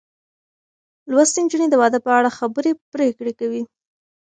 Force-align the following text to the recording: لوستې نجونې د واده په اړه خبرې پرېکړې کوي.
لوستې 1.11 1.39
نجونې 1.43 1.67
د 1.69 1.75
واده 1.81 1.99
په 2.05 2.11
اړه 2.17 2.29
خبرې 2.37 2.71
پرېکړې 2.93 3.33
کوي. 3.39 3.63